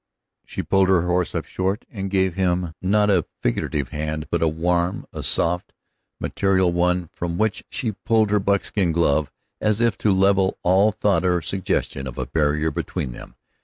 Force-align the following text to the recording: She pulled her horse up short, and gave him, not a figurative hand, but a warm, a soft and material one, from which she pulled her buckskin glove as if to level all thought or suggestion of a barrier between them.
She 0.47 0.63
pulled 0.63 0.87
her 0.87 1.03
horse 1.05 1.35
up 1.35 1.45
short, 1.45 1.85
and 1.91 2.09
gave 2.09 2.33
him, 2.33 2.73
not 2.81 3.11
a 3.11 3.27
figurative 3.39 3.89
hand, 3.89 4.25
but 4.31 4.41
a 4.41 4.47
warm, 4.47 5.05
a 5.13 5.21
soft 5.21 5.67
and 5.73 6.31
material 6.31 6.71
one, 6.73 7.11
from 7.13 7.37
which 7.37 7.63
she 7.69 7.91
pulled 7.91 8.31
her 8.31 8.39
buckskin 8.39 8.93
glove 8.93 9.31
as 9.59 9.79
if 9.79 9.99
to 9.99 10.11
level 10.11 10.57
all 10.63 10.91
thought 10.91 11.23
or 11.23 11.39
suggestion 11.39 12.07
of 12.07 12.17
a 12.17 12.25
barrier 12.25 12.71
between 12.71 13.11
them. 13.11 13.35